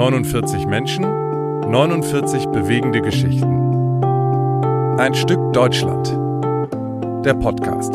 49 0.00 0.64
Menschen, 0.64 1.02
49 1.02 2.46
bewegende 2.46 3.02
Geschichten. 3.02 4.02
Ein 4.98 5.12
Stück 5.12 5.52
Deutschland. 5.52 6.08
Der 7.22 7.34
Podcast. 7.34 7.92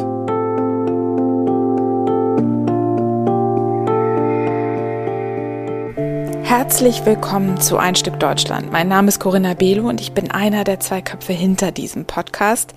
Herzlich 6.47 7.03
willkommen 7.07 7.59
zu 7.59 7.79
Ein 7.79 7.95
Stück 7.95 8.19
Deutschland. 8.19 8.71
Mein 8.71 8.87
Name 8.87 9.07
ist 9.07 9.19
Corinna 9.19 9.55
Belo 9.55 9.89
und 9.89 9.99
ich 9.99 10.11
bin 10.11 10.29
einer 10.29 10.63
der 10.63 10.79
zwei 10.79 11.01
Köpfe 11.01 11.33
hinter 11.33 11.71
diesem 11.71 12.05
Podcast. 12.05 12.75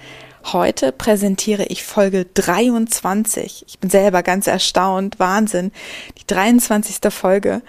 Heute 0.52 0.92
präsentiere 0.92 1.64
ich 1.64 1.82
Folge 1.82 2.24
23. 2.24 3.64
Ich 3.68 3.78
bin 3.78 3.90
selber 3.90 4.22
ganz 4.22 4.46
erstaunt. 4.46 5.18
Wahnsinn. 5.18 5.72
Die 6.16 6.26
23. 6.26 7.12
Folge. 7.12 7.60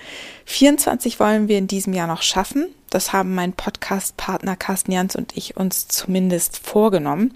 24 0.49 1.19
wollen 1.19 1.47
wir 1.47 1.59
in 1.59 1.67
diesem 1.67 1.93
Jahr 1.93 2.07
noch 2.07 2.23
schaffen. 2.23 2.73
Das 2.89 3.13
haben 3.13 3.35
mein 3.35 3.53
Podcast-Partner 3.53 4.55
Carsten 4.55 4.91
Jans 4.91 5.15
und 5.15 5.37
ich 5.37 5.57
uns 5.57 5.87
zumindest 5.87 6.57
vorgenommen. 6.57 7.35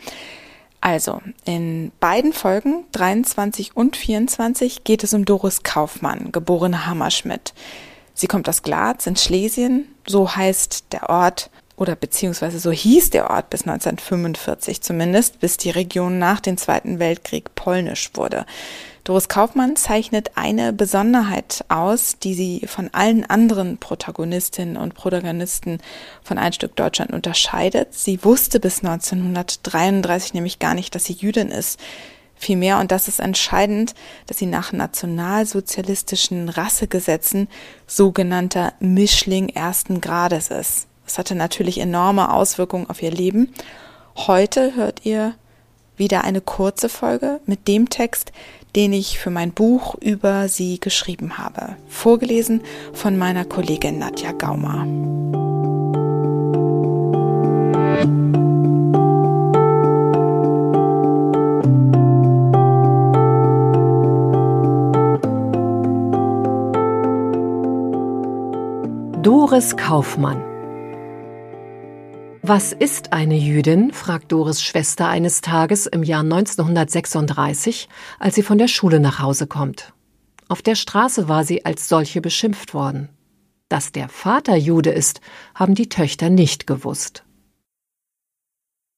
Also, 0.81 1.21
in 1.45 1.91
beiden 1.99 2.33
Folgen, 2.33 2.85
23 2.91 3.77
und 3.77 3.95
24, 3.95 4.83
geht 4.83 5.03
es 5.03 5.13
um 5.13 5.25
Doris 5.25 5.61
Kaufmann, 5.61 6.31
geborene 6.31 6.87
Hammerschmidt. 6.87 7.53
Sie 8.15 8.25
kommt 8.25 8.49
aus 8.49 8.63
Glatz 8.63 9.05
in 9.05 9.15
Schlesien, 9.15 9.87
so 10.07 10.35
heißt 10.35 10.85
der 10.91 11.07
Ort, 11.11 11.51
oder 11.75 11.95
beziehungsweise 11.95 12.59
so 12.59 12.71
hieß 12.71 13.09
der 13.09 13.29
Ort 13.29 13.49
bis 13.49 13.61
1945 13.61 14.81
zumindest, 14.81 15.39
bis 15.39 15.57
die 15.57 15.71
Region 15.71 16.19
nach 16.19 16.39
dem 16.39 16.57
Zweiten 16.57 16.99
Weltkrieg 16.99 17.55
polnisch 17.55 18.11
wurde. 18.13 18.45
Doris 19.03 19.27
Kaufmann 19.27 19.75
zeichnet 19.75 20.31
eine 20.35 20.71
Besonderheit 20.71 21.65
aus, 21.67 22.19
die 22.19 22.35
sie 22.35 22.67
von 22.67 22.89
allen 22.93 23.25
anderen 23.25 23.77
Protagonistinnen 23.77 24.77
und 24.77 24.93
Protagonisten 24.93 25.79
von 26.23 26.37
Ein 26.37 26.53
Stück 26.53 26.75
Deutschland 26.77 27.11
unterscheidet. 27.11 27.93
Sie 27.93 28.23
wusste 28.23 28.61
bis 28.61 28.79
1933 28.79 30.35
nämlich 30.35 30.59
gar 30.59 30.73
nicht, 30.73 30.95
dass 30.95 31.03
sie 31.03 31.13
Jüdin 31.13 31.49
ist. 31.49 31.79
Vielmehr, 32.35 32.79
und 32.79 32.91
das 32.91 33.07
ist 33.09 33.19
entscheidend, 33.19 33.93
dass 34.27 34.37
sie 34.37 34.45
nach 34.45 34.71
nationalsozialistischen 34.71 36.49
Rassegesetzen 36.49 37.49
sogenannter 37.87 38.73
Mischling 38.79 39.49
ersten 39.49 40.01
Grades 40.01 40.49
ist. 40.49 40.87
Das 41.05 41.17
hatte 41.17 41.35
natürlich 41.35 41.79
enorme 41.79 42.31
Auswirkungen 42.31 42.89
auf 42.89 43.01
ihr 43.01 43.11
Leben. 43.11 43.53
Heute 44.15 44.75
hört 44.75 45.05
ihr 45.05 45.35
wieder 45.97 46.23
eine 46.23 46.41
kurze 46.41 46.89
Folge 46.89 47.39
mit 47.45 47.67
dem 47.67 47.89
Text, 47.89 48.31
den 48.75 48.93
ich 48.93 49.19
für 49.19 49.29
mein 49.29 49.51
Buch 49.51 49.95
über 49.95 50.47
sie 50.47 50.79
geschrieben 50.79 51.37
habe. 51.37 51.75
Vorgelesen 51.87 52.61
von 52.93 53.17
meiner 53.17 53.45
Kollegin 53.45 53.99
Nadja 53.99 54.31
Gaumer. 54.31 54.87
Doris 69.21 69.77
Kaufmann 69.77 70.52
was 72.45 72.73
ist 72.73 73.13
eine 73.13 73.37
Jüdin? 73.37 73.93
fragt 73.93 74.33
Doris 74.33 74.61
Schwester 74.61 75.07
eines 75.07 75.39
Tages 75.39 75.85
im 75.85 76.03
Jahr 76.03 76.23
1936, 76.23 77.87
als 78.19 78.35
sie 78.35 78.43
von 78.43 78.57
der 78.57 78.67
Schule 78.67 78.99
nach 78.99 79.19
Hause 79.19 79.47
kommt. 79.47 79.93
Auf 80.49 80.61
der 80.61 80.75
Straße 80.75 81.29
war 81.29 81.45
sie 81.45 81.63
als 81.63 81.87
solche 81.87 82.19
beschimpft 82.19 82.73
worden. 82.73 83.07
Dass 83.69 83.93
der 83.93 84.09
Vater 84.09 84.57
Jude 84.57 84.89
ist, 84.89 85.21
haben 85.55 85.73
die 85.73 85.87
Töchter 85.87 86.29
nicht 86.29 86.67
gewusst. 86.67 87.23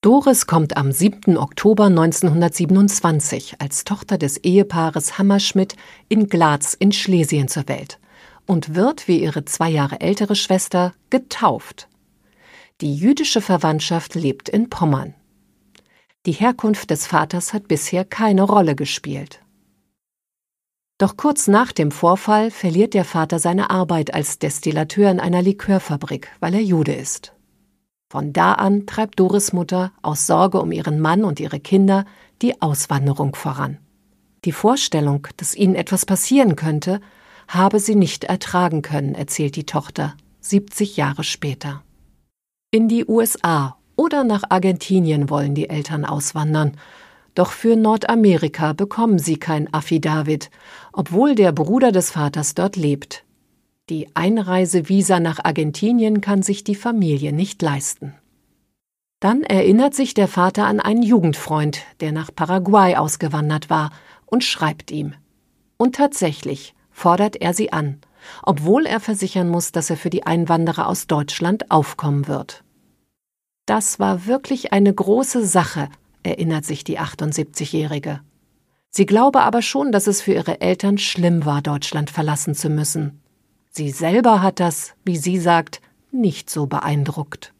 Doris 0.01 0.47
kommt 0.47 0.75
am 0.75 0.91
7. 0.91 1.37
Oktober 1.37 1.85
1927 1.85 3.61
als 3.61 3.83
Tochter 3.83 4.17
des 4.17 4.37
Ehepaares 4.37 5.19
Hammerschmidt 5.19 5.75
in 6.09 6.29
Glatz 6.29 6.73
in 6.73 6.91
Schlesien 6.91 7.47
zur 7.47 7.67
Welt 7.67 7.99
und 8.47 8.73
wird, 8.73 9.07
wie 9.07 9.21
ihre 9.21 9.45
zwei 9.45 9.69
Jahre 9.69 10.01
ältere 10.01 10.35
Schwester, 10.35 10.93
getauft. 11.11 11.87
Die 12.81 12.93
jüdische 12.93 13.39
Verwandtschaft 13.39 14.15
lebt 14.15 14.49
in 14.49 14.69
Pommern. 14.69 15.13
Die 16.25 16.33
Herkunft 16.33 16.89
des 16.89 17.07
Vaters 17.07 17.53
hat 17.53 17.69
bisher 17.69 18.03
keine 18.03 18.43
Rolle 18.43 18.75
gespielt. 18.75 19.41
Doch 20.97 21.15
kurz 21.15 21.47
nach 21.47 21.71
dem 21.71 21.89
Vorfall 21.89 22.51
verliert 22.51 22.93
der 22.93 23.05
Vater 23.05 23.39
seine 23.39 23.69
Arbeit 23.69 24.13
als 24.13 24.39
Destillateur 24.39 25.09
in 25.09 25.21
einer 25.21 25.41
Likörfabrik, 25.41 26.29
weil 26.41 26.53
er 26.53 26.61
Jude 26.61 26.93
ist. 26.93 27.33
Von 28.11 28.33
da 28.33 28.51
an 28.51 28.85
treibt 28.85 29.21
Doris 29.21 29.53
Mutter 29.53 29.93
aus 30.01 30.27
Sorge 30.27 30.59
um 30.59 30.73
ihren 30.73 30.99
Mann 30.99 31.23
und 31.23 31.39
ihre 31.39 31.61
Kinder 31.61 32.03
die 32.41 32.61
Auswanderung 32.61 33.35
voran. 33.35 33.77
Die 34.43 34.51
Vorstellung, 34.51 35.29
dass 35.37 35.55
ihnen 35.55 35.75
etwas 35.75 36.05
passieren 36.05 36.57
könnte, 36.57 36.99
habe 37.47 37.79
sie 37.79 37.95
nicht 37.95 38.25
ertragen 38.25 38.81
können, 38.81 39.15
erzählt 39.15 39.55
die 39.55 39.65
Tochter, 39.65 40.17
70 40.41 40.97
Jahre 40.97 41.23
später. 41.23 41.84
In 42.75 42.89
die 42.89 43.05
USA 43.05 43.77
oder 43.95 44.25
nach 44.25 44.43
Argentinien 44.49 45.29
wollen 45.29 45.55
die 45.55 45.69
Eltern 45.69 46.03
auswandern. 46.03 46.75
Doch 47.33 47.53
für 47.53 47.77
Nordamerika 47.77 48.73
bekommen 48.73 49.17
sie 49.17 49.37
kein 49.37 49.73
Affidavit, 49.73 50.51
obwohl 50.91 51.35
der 51.35 51.53
Bruder 51.53 51.93
des 51.93 52.11
Vaters 52.11 52.53
dort 52.53 52.75
lebt. 52.75 53.23
Die 53.89 54.13
Einreisevisa 54.13 55.21
nach 55.21 55.39
Argentinien 55.45 56.19
kann 56.19 56.43
sich 56.43 56.65
die 56.65 56.75
Familie 56.75 57.31
nicht 57.31 57.61
leisten. 57.61 58.13
Dann 59.21 59.43
erinnert 59.43 59.93
sich 59.93 60.13
der 60.13 60.27
Vater 60.27 60.65
an 60.65 60.81
einen 60.81 61.01
Jugendfreund, 61.01 61.79
der 62.01 62.11
nach 62.11 62.29
Paraguay 62.35 62.97
ausgewandert 62.97 63.69
war, 63.69 63.91
und 64.25 64.43
schreibt 64.43 64.91
ihm. 64.91 65.13
Und 65.77 65.95
tatsächlich 65.95 66.75
fordert 66.91 67.37
er 67.37 67.53
sie 67.53 67.71
an, 67.71 68.01
obwohl 68.43 68.85
er 68.85 68.99
versichern 68.99 69.47
muss, 69.47 69.71
dass 69.71 69.89
er 69.89 69.95
für 69.95 70.09
die 70.09 70.25
Einwanderer 70.25 70.89
aus 70.89 71.07
Deutschland 71.07 71.71
aufkommen 71.71 72.27
wird. 72.27 72.64
Das 73.65 73.99
war 73.99 74.25
wirklich 74.25 74.73
eine 74.73 74.93
große 74.93 75.45
Sache, 75.45 75.89
erinnert 76.23 76.65
sich 76.65 76.83
die 76.83 76.99
78-Jährige. 76.99 78.21
Sie 78.89 79.05
glaube 79.05 79.41
aber 79.41 79.61
schon, 79.61 79.91
dass 79.91 80.07
es 80.07 80.21
für 80.21 80.33
ihre 80.33 80.61
Eltern 80.61 80.97
schlimm 80.97 81.45
war, 81.45 81.61
Deutschland 81.61 82.09
verlassen 82.09 82.55
zu 82.55 82.69
müssen. 82.69 83.21
Sie 83.69 83.89
selber 83.89 84.41
hat 84.41 84.59
das, 84.59 84.93
wie 85.03 85.17
sie 85.17 85.37
sagt, 85.37 85.81
nicht 86.11 86.49
so 86.49 86.65
beeindruckt. 86.65 87.53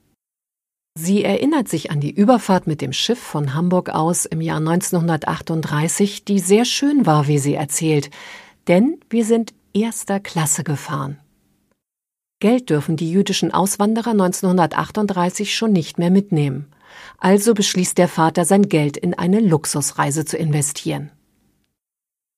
Sie 0.98 1.26
erinnert 1.26 1.68
sich 1.68 1.92
an 1.92 2.00
die 2.00 2.12
Überfahrt 2.12 2.68
mit 2.68 2.80
dem 2.80 2.94
Schiff 2.94 3.20
von 3.20 3.54
Hamburg 3.54 3.90
aus 3.90 4.26
im 4.26 4.40
Jahr 4.40 4.60
1938, 4.60 6.24
die 6.24 6.40
sehr 6.40 6.64
schön 6.64 7.06
war, 7.06 7.28
wie 7.28 7.38
sie 7.38 7.56
erzählt, 7.56 8.12
denn 8.70 8.98
wir 9.10 9.26
sind 9.26 9.54
erster 9.74 10.22
Klasse 10.22 10.64
gefahren. 10.64 11.20
Geld 12.40 12.70
dürfen 12.70 12.98
die 12.98 13.10
jüdischen 13.10 13.54
Auswanderer 13.54 14.12
1938 14.12 15.56
schon 15.56 15.72
nicht 15.72 15.98
mehr 15.98 16.12
mitnehmen. 16.12 16.68
Also 17.18 17.54
beschließt 17.54 17.98
der 17.98 18.08
Vater, 18.08 18.46
sein 18.46 18.70
Geld 18.70 18.98
in 18.98 19.14
eine 19.14 19.40
Luxusreise 19.40 20.26
zu 20.26 20.38
investieren. 20.38 21.12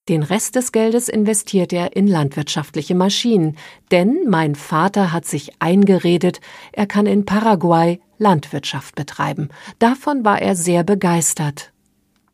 Den 0.07 0.23
Rest 0.23 0.55
des 0.55 0.71
Geldes 0.71 1.09
investiert 1.09 1.73
er 1.73 1.97
in 1.97 2.07
landwirtschaftliche 2.07 2.95
Maschinen, 2.95 3.57
denn 3.91 4.25
mein 4.29 4.55
Vater 4.55 5.11
hat 5.11 5.25
sich 5.25 5.61
eingeredet, 5.61 6.39
er 6.71 6.87
kann 6.87 7.05
in 7.05 7.25
Paraguay 7.25 7.99
Landwirtschaft 8.17 8.95
betreiben. 8.95 9.49
Davon 9.79 10.23
war 10.23 10.41
er 10.41 10.55
sehr 10.55 10.83
begeistert. 10.83 11.73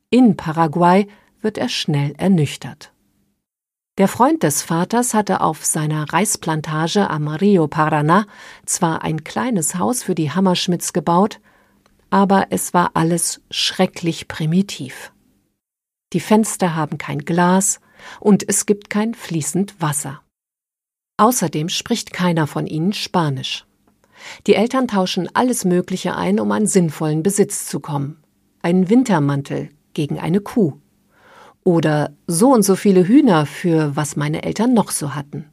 In 0.09 0.37
Paraguay 0.37 1.07
wird 1.41 1.57
er 1.57 1.67
schnell 1.67 2.13
ernüchtert. 2.17 2.92
Der 3.99 4.07
Freund 4.07 4.41
des 4.41 4.63
Vaters 4.63 5.13
hatte 5.13 5.41
auf 5.41 5.63
seiner 5.63 6.11
Reisplantage 6.11 7.11
am 7.11 7.27
Rio 7.27 7.65
Paraná 7.65 8.25
zwar 8.65 9.03
ein 9.03 9.23
kleines 9.23 9.75
Haus 9.75 10.01
für 10.01 10.15
die 10.15 10.31
Hammerschmidts 10.31 10.93
gebaut, 10.93 11.39
aber 12.09 12.47
es 12.49 12.73
war 12.73 12.91
alles 12.95 13.41
schrecklich 13.51 14.27
primitiv. 14.27 15.11
Die 16.11 16.19
Fenster 16.19 16.75
haben 16.75 16.97
kein 16.97 17.19
Glas 17.19 17.81
und 18.19 18.49
es 18.49 18.65
gibt 18.65 18.89
kein 18.89 19.13
fließend 19.13 19.79
Wasser. 19.79 20.21
Außerdem 21.17 21.69
spricht 21.69 22.13
keiner 22.13 22.47
von 22.47 22.65
ihnen 22.65 22.93
Spanisch. 22.93 23.67
Die 24.47 24.55
Eltern 24.55 24.87
tauschen 24.87 25.29
alles 25.35 25.65
Mögliche 25.65 26.15
ein, 26.15 26.39
um 26.39 26.51
an 26.51 26.65
sinnvollen 26.65 27.21
Besitz 27.21 27.67
zu 27.67 27.79
kommen. 27.79 28.23
Einen 28.63 28.89
Wintermantel 28.89 29.69
gegen 29.93 30.19
eine 30.19 30.41
Kuh 30.41 30.79
oder 31.63 32.15
so 32.27 32.53
und 32.53 32.63
so 32.63 32.75
viele 32.75 33.07
Hühner 33.07 33.45
für 33.45 33.95
was 33.95 34.15
meine 34.15 34.43
Eltern 34.43 34.73
noch 34.73 34.91
so 34.91 35.15
hatten. 35.15 35.45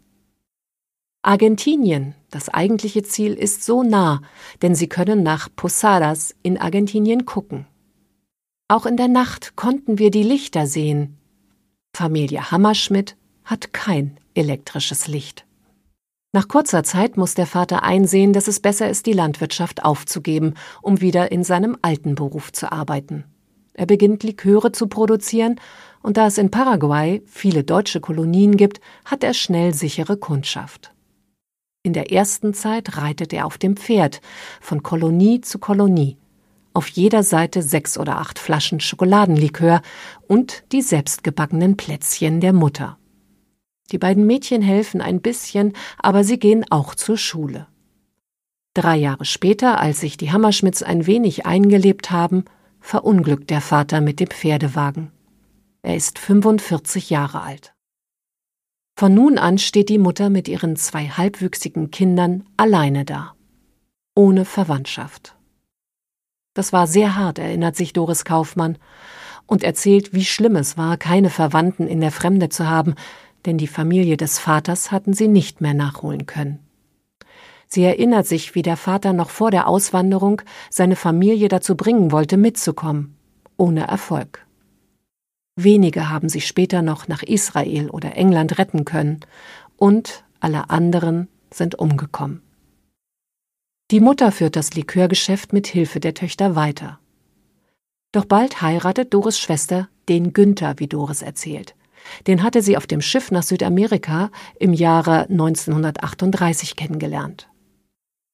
Argentinien, 1.22 2.14
das 2.30 2.48
eigentliche 2.48 3.02
Ziel, 3.02 3.34
ist 3.34 3.64
so 3.64 3.82
nah, 3.82 4.22
denn 4.62 4.74
sie 4.74 4.88
können 4.88 5.22
nach 5.22 5.48
Posadas 5.54 6.34
in 6.42 6.58
Argentinien 6.58 7.26
gucken. 7.26 7.66
Auch 8.68 8.86
in 8.86 8.96
der 8.96 9.08
Nacht 9.08 9.54
konnten 9.56 9.98
wir 9.98 10.10
die 10.10 10.22
Lichter 10.22 10.66
sehen. 10.66 11.18
Familie 11.94 12.50
Hammerschmidt 12.50 13.16
hat 13.44 13.72
kein 13.72 14.16
elektrisches 14.34 15.08
Licht. 15.08 15.44
Nach 16.32 16.46
kurzer 16.46 16.84
Zeit 16.84 17.16
muss 17.16 17.34
der 17.34 17.46
Vater 17.46 17.82
einsehen, 17.82 18.32
dass 18.32 18.46
es 18.46 18.60
besser 18.60 18.88
ist, 18.88 19.06
die 19.06 19.12
Landwirtschaft 19.12 19.84
aufzugeben, 19.84 20.54
um 20.80 21.00
wieder 21.00 21.32
in 21.32 21.42
seinem 21.42 21.76
alten 21.82 22.14
Beruf 22.14 22.52
zu 22.52 22.70
arbeiten. 22.70 23.24
Er 23.80 23.86
beginnt 23.86 24.24
Liköre 24.24 24.72
zu 24.72 24.88
produzieren, 24.88 25.58
und 26.02 26.18
da 26.18 26.26
es 26.26 26.36
in 26.36 26.50
Paraguay 26.50 27.22
viele 27.24 27.64
deutsche 27.64 27.98
Kolonien 27.98 28.58
gibt, 28.58 28.78
hat 29.06 29.24
er 29.24 29.32
schnell 29.32 29.72
sichere 29.72 30.18
Kundschaft. 30.18 30.92
In 31.82 31.94
der 31.94 32.12
ersten 32.12 32.52
Zeit 32.52 32.98
reitet 32.98 33.32
er 33.32 33.46
auf 33.46 33.56
dem 33.56 33.78
Pferd, 33.78 34.20
von 34.60 34.82
Kolonie 34.82 35.40
zu 35.40 35.58
Kolonie. 35.58 36.18
Auf 36.74 36.88
jeder 36.88 37.22
Seite 37.22 37.62
sechs 37.62 37.96
oder 37.96 38.18
acht 38.18 38.38
Flaschen 38.38 38.80
Schokoladenlikör 38.80 39.80
und 40.28 40.62
die 40.72 40.82
selbstgebackenen 40.82 41.78
Plätzchen 41.78 42.42
der 42.42 42.52
Mutter. 42.52 42.98
Die 43.92 43.98
beiden 43.98 44.26
Mädchen 44.26 44.60
helfen 44.60 45.00
ein 45.00 45.22
bisschen, 45.22 45.72
aber 45.96 46.22
sie 46.22 46.38
gehen 46.38 46.66
auch 46.68 46.94
zur 46.94 47.16
Schule. 47.16 47.66
Drei 48.74 48.98
Jahre 48.98 49.24
später, 49.24 49.80
als 49.80 50.00
sich 50.00 50.18
die 50.18 50.32
Hammerschmidts 50.32 50.82
ein 50.82 51.06
wenig 51.06 51.46
eingelebt 51.46 52.10
haben, 52.10 52.44
verunglückt 52.80 53.50
der 53.50 53.60
Vater 53.60 54.00
mit 54.00 54.20
dem 54.20 54.28
Pferdewagen. 54.28 55.12
Er 55.82 55.96
ist 55.96 56.18
45 56.18 57.10
Jahre 57.10 57.42
alt. 57.42 57.74
Von 58.98 59.14
nun 59.14 59.38
an 59.38 59.58
steht 59.58 59.88
die 59.88 59.98
Mutter 59.98 60.28
mit 60.28 60.48
ihren 60.48 60.76
zwei 60.76 61.08
halbwüchsigen 61.08 61.90
Kindern 61.90 62.44
alleine 62.56 63.04
da. 63.04 63.34
Ohne 64.14 64.44
Verwandtschaft. 64.44 65.36
Das 66.54 66.72
war 66.72 66.86
sehr 66.86 67.16
hart, 67.16 67.38
erinnert 67.38 67.76
sich 67.76 67.92
Doris 67.92 68.24
Kaufmann 68.24 68.76
und 69.46 69.62
erzählt, 69.64 70.12
wie 70.12 70.24
schlimm 70.24 70.56
es 70.56 70.76
war, 70.76 70.96
keine 70.96 71.30
Verwandten 71.30 71.86
in 71.86 72.00
der 72.00 72.10
Fremde 72.10 72.48
zu 72.50 72.68
haben, 72.68 72.94
denn 73.46 73.56
die 73.56 73.66
Familie 73.66 74.16
des 74.16 74.38
Vaters 74.38 74.90
hatten 74.90 75.14
sie 75.14 75.28
nicht 75.28 75.60
mehr 75.60 75.74
nachholen 75.74 76.26
können. 76.26 76.58
Sie 77.72 77.84
erinnert 77.84 78.26
sich, 78.26 78.56
wie 78.56 78.62
der 78.62 78.76
Vater 78.76 79.12
noch 79.12 79.30
vor 79.30 79.52
der 79.52 79.68
Auswanderung 79.68 80.42
seine 80.70 80.96
Familie 80.96 81.48
dazu 81.48 81.76
bringen 81.76 82.10
wollte, 82.10 82.36
mitzukommen, 82.36 83.16
ohne 83.56 83.86
Erfolg. 83.86 84.44
Wenige 85.54 86.10
haben 86.10 86.28
sich 86.28 86.46
später 86.46 86.82
noch 86.82 87.06
nach 87.06 87.22
Israel 87.22 87.88
oder 87.90 88.16
England 88.16 88.58
retten 88.58 88.84
können, 88.84 89.20
und 89.76 90.24
alle 90.40 90.68
anderen 90.70 91.28
sind 91.50 91.78
umgekommen. 91.78 92.42
Die 93.90 94.00
Mutter 94.00 94.32
führt 94.32 94.56
das 94.56 94.74
Likörgeschäft 94.74 95.52
mit 95.52 95.66
Hilfe 95.66 96.00
der 96.00 96.14
Töchter 96.14 96.56
weiter. 96.56 96.98
Doch 98.12 98.24
bald 98.24 98.62
heiratet 98.62 99.14
Doris 99.14 99.38
Schwester 99.38 99.88
den 100.08 100.32
Günther, 100.32 100.74
wie 100.78 100.88
Doris 100.88 101.22
erzählt. 101.22 101.76
Den 102.26 102.42
hatte 102.42 102.62
sie 102.62 102.76
auf 102.76 102.86
dem 102.86 103.00
Schiff 103.00 103.30
nach 103.30 103.42
Südamerika 103.42 104.30
im 104.58 104.72
Jahre 104.72 105.28
1938 105.28 106.74
kennengelernt. 106.74 107.48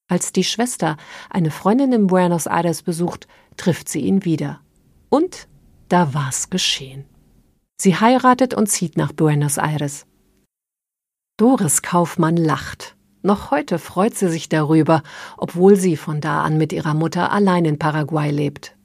Als 0.07 0.31
die 0.31 0.43
Schwester 0.43 0.97
eine 1.29 1.51
Freundin 1.51 1.91
in 1.91 2.07
Buenos 2.07 2.45
Aires 2.45 2.81
besucht, 2.81 3.27
trifft 3.57 3.89
sie 3.89 4.01
ihn 4.01 4.23
wieder. 4.23 4.61
Und 5.09 5.47
da 5.89 6.13
war's 6.13 6.49
geschehen. 6.49 7.05
Sie 7.77 7.95
heiratet 7.95 8.53
und 8.53 8.67
zieht 8.67 8.97
nach 8.97 9.11
Buenos 9.11 9.57
Aires. 9.57 10.05
Doris 11.37 11.81
Kaufmann 11.81 12.37
lacht. 12.37 12.95
Noch 13.21 13.51
heute 13.51 13.79
freut 13.79 14.15
sie 14.15 14.29
sich 14.29 14.49
darüber, 14.49 15.03
obwohl 15.37 15.75
sie 15.75 15.97
von 15.97 16.21
da 16.21 16.43
an 16.43 16.57
mit 16.57 16.71
ihrer 16.71 16.93
Mutter 16.93 17.31
allein 17.31 17.65
in 17.65 17.77
Paraguay 17.77 18.31
lebt. 18.31 18.75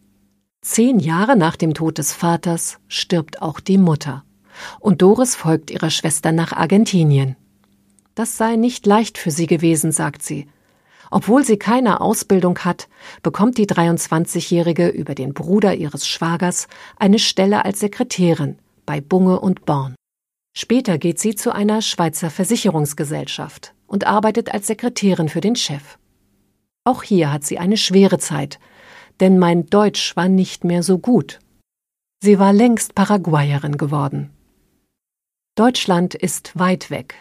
Zehn 0.61 0.99
Jahre 0.99 1.37
nach 1.37 1.57
dem 1.57 1.75
Tod 1.75 1.99
des 1.99 2.13
Vaters 2.13 2.79
stirbt 2.89 3.41
auch 3.41 3.61
die 3.61 3.79
Mutter 3.79 4.25
und 4.81 5.03
Doris 5.03 5.35
folgt 5.35 5.71
ihrer 5.71 5.91
Schwester 5.91 6.33
nach 6.33 6.53
Argentinien. 6.53 7.37
Das 8.15 8.37
sei 8.37 8.57
nicht 8.57 8.87
leicht 8.87 9.19
für 9.19 9.31
sie 9.31 9.47
gewesen, 9.47 9.93
sagt 9.93 10.23
sie. 10.23 10.47
Obwohl 11.13 11.45
sie 11.45 11.59
keine 11.59 12.01
Ausbildung 12.01 12.61
hat, 12.61 12.89
bekommt 13.23 13.59
die 13.59 13.67
23-Jährige 13.67 14.89
über 14.89 15.15
den 15.15 15.35
Bruder 15.35 15.75
ihres 15.75 16.09
Schwagers 16.09 16.69
eine 16.97 17.19
Stelle 17.19 17.67
als 17.67 17.81
Sekretärin 17.81 18.59
bei 18.87 19.03
Bunge 19.03 19.39
und 19.39 19.67
Born. 19.67 19.95
Später 20.57 20.97
geht 20.97 21.21
sie 21.21 21.35
zu 21.35 21.55
einer 21.55 21.83
Schweizer 21.83 22.31
Versicherungsgesellschaft 22.31 23.75
und 23.87 24.07
arbeitet 24.07 24.55
als 24.55 24.69
Sekretärin 24.69 25.29
für 25.29 25.43
den 25.43 25.55
Chef. 25.55 25.99
Auch 26.85 27.03
hier 27.03 27.31
hat 27.31 27.45
sie 27.45 27.59
eine 27.59 27.77
schwere 27.77 28.19
Zeit, 28.19 28.59
denn 29.21 29.39
mein 29.39 29.67
Deutsch 29.67 30.17
war 30.17 30.29
nicht 30.29 30.65
mehr 30.65 30.83
so 30.83 30.99
gut. 30.99 31.41
Sie 32.23 32.39
war 32.39 32.55
längst 32.55 32.95
Paraguayerin 32.95 33.77
geworden. 33.77 34.31
Deutschland 35.57 36.15
ist 36.15 36.59
weit 36.59 36.89
weg. 36.89 37.17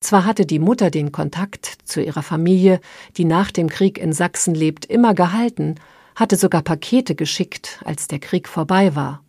Zwar 0.00 0.24
hatte 0.24 0.46
die 0.46 0.58
Mutter 0.58 0.90
den 0.90 1.12
Kontakt 1.12 1.78
zu 1.84 2.02
ihrer 2.02 2.22
Familie, 2.22 2.80
die 3.16 3.24
nach 3.24 3.50
dem 3.50 3.68
Krieg 3.68 3.98
in 3.98 4.12
Sachsen 4.12 4.54
lebt, 4.54 4.84
immer 4.86 5.14
gehalten, 5.14 5.76
hatte 6.14 6.36
sogar 6.36 6.62
Pakete 6.62 7.14
geschickt, 7.14 7.80
als 7.84 8.08
der 8.08 8.18
Krieg 8.18 8.48
vorbei 8.48 8.94
war. 8.94 9.22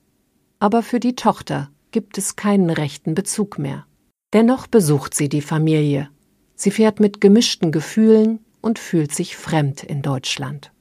Aber 0.60 0.84
für 0.84 1.00
die 1.00 1.16
Tochter 1.16 1.70
gibt 1.92 2.18
es 2.18 2.36
keinen 2.36 2.70
rechten 2.70 3.16
Bezug 3.16 3.60
mehr. 3.60 3.86
Dennoch 4.34 4.68
besucht 4.68 5.16
sie 5.16 5.30
die 5.30 5.42
Familie. 5.42 6.10
Sie 6.56 6.72
fährt 6.72 7.00
mit 7.00 7.22
gemischten 7.22 7.72
Gefühlen 7.72 8.40
und 8.62 8.80
fühlt 8.80 9.14
sich 9.14 9.38
fremd 9.38 9.84
in 9.84 10.02
Deutschland. 10.02 10.72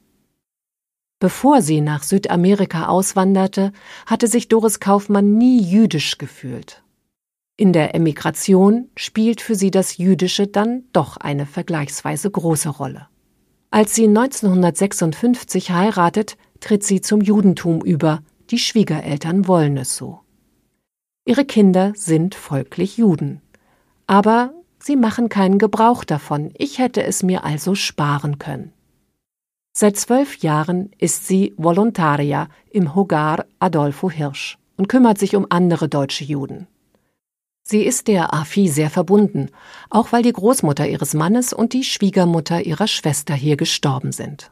Bevor 1.20 1.62
sie 1.62 1.81
nach 1.81 2.03
Südamerika 2.03 2.87
auswanderte, 2.87 3.73
hatte 4.06 4.29
sich 4.29 4.49
Doris 4.49 4.81
Kaufmann 4.81 5.37
nie 5.37 5.61
jüdisch 5.61 6.19
gefühlt. 6.19 6.82
In 7.60 7.72
der 7.72 7.96
Emigration 7.96 8.88
spielt 8.96 9.40
für 9.40 9.56
sie 9.56 9.72
das 9.72 9.96
Jüdische 9.96 10.46
dann 10.46 10.84
doch 10.93 11.16
eine 11.16 11.44
vergleichsweise 11.44 12.31
große 12.31 12.69
Rolle. 12.69 13.08
Als 13.72 13.96
sie 13.96 14.06
1956 14.06 15.72
heiratet, 15.72 16.37
tritt 16.60 16.84
sie 16.84 17.00
zum 17.00 17.20
Judentum 17.20 17.81
über, 17.81 18.22
die 18.50 18.60
Schwiegereltern 18.60 19.49
wollen 19.49 19.76
es 19.76 19.96
so. 19.96 20.20
Ihre 21.25 21.44
Kinder 21.44 21.94
sind 21.96 22.37
folglich 22.37 22.96
Juden. 22.96 23.43
Aber 24.06 24.52
sie 24.78 24.94
machen 24.94 25.28
keinen 25.28 25.58
Gebrauch 25.58 26.05
davon, 26.05 26.52
ich 26.56 26.78
hätte 26.78 27.02
es 27.02 27.25
mir 27.25 27.43
also 27.43 27.75
sparen 27.75 28.38
können. 28.38 28.72
Seit 29.76 29.96
zwölf 29.96 30.37
Jahren 30.38 30.93
ist 30.99 31.26
sie 31.26 31.55
Volontaria 31.56 32.49
im 32.70 32.94
Hogar 32.94 33.46
Adolfo 33.58 34.12
Hirsch 34.12 34.58
und 34.76 34.88
kümmert 34.88 35.19
sich 35.19 35.34
um 35.34 35.46
andere 35.50 35.88
deutsche 35.88 36.22
Juden. 36.22 36.69
Sie 37.70 37.82
ist 37.82 38.08
der 38.08 38.32
AFI 38.32 38.69
sehr 38.69 38.89
verbunden, 38.89 39.51
auch 39.91 40.10
weil 40.10 40.22
die 40.22 40.32
Großmutter 40.32 40.89
ihres 40.89 41.13
Mannes 41.13 41.53
und 41.53 41.75
die 41.75 41.84
Schwiegermutter 41.84 42.65
ihrer 42.65 42.87
Schwester 42.87 43.34
hier 43.34 43.58
gestorben 43.58 44.10
sind. 44.10 44.51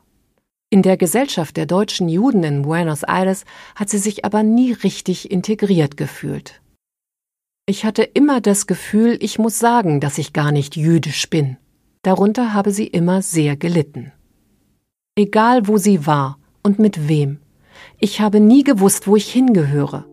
In 0.69 0.83
der 0.83 0.99
Gesellschaft 0.99 1.57
der 1.57 1.65
deutschen 1.65 2.11
Juden 2.11 2.45
in 2.45 2.63
Buenos 2.63 3.05
Aires 3.05 3.47
hat 3.75 3.89
sie 3.89 3.97
sich 3.97 4.27
aber 4.27 4.43
nie 4.43 4.73
richtig 4.73 5.31
integriert 5.31 5.97
gefühlt. 5.97 6.61
Ich 7.65 7.87
hatte 7.87 8.03
immer 8.03 8.43
das 8.43 8.67
Gefühl, 8.67 9.17
ich 9.23 9.39
muss 9.39 9.59
sagen, 9.59 10.01
dass 10.01 10.19
ich 10.19 10.35
gar 10.35 10.53
nicht 10.53 10.77
jüdisch 10.77 11.31
bin. 11.31 11.57
Darunter 12.03 12.53
habe 12.53 12.71
sie 12.71 12.87
immer 12.87 13.23
sehr 13.23 13.57
gelitten. 13.57 14.13
Egal 15.17 15.69
wo 15.69 15.79
sie 15.79 16.07
war 16.07 16.39
und 16.63 16.79
mit 16.79 17.09
wem, 17.09 17.39
ich 17.99 18.21
habe 18.21 18.41
nie 18.41 18.63
gewusst, 18.63 19.07
wo 19.07 19.17
ich 19.17 19.33
hingehöre 19.33 20.05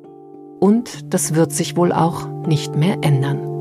und 0.64 1.14
das 1.14 1.36
wird 1.36 1.52
sich 1.52 1.76
wohl 1.76 1.92
auch 1.92 2.26
nicht 2.48 2.78
mehr 2.78 3.00
ändern. 3.02 3.53